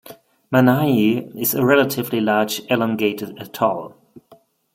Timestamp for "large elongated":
2.19-3.37